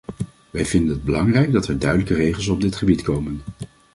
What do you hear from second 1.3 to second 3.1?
dat er duidelijke regels op dit gebied